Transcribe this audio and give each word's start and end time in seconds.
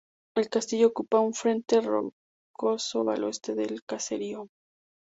El 0.35 0.49
castillo 0.49 0.87
ocupa 0.87 1.19
un 1.19 1.35
frente 1.35 1.79
rocoso 1.79 3.07
al 3.11 3.23
oeste 3.23 3.53
del 3.53 3.83
caserío. 3.83 4.47